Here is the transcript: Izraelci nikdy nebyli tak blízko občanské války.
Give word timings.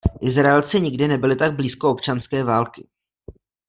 Izraelci 0.21 0.81
nikdy 0.81 1.07
nebyli 1.07 1.35
tak 1.35 1.53
blízko 1.55 1.89
občanské 1.89 2.43
války. 2.43 2.87